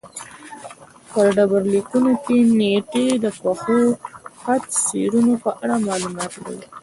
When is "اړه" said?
5.61-5.75